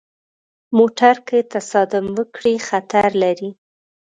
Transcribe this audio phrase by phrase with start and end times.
[0.77, 3.49] موټر که تصادم وکړي، خطر لري.